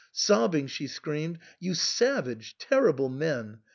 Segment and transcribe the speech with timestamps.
[0.11, 3.59] Sobbing, she screamed, "You savage, terrible men!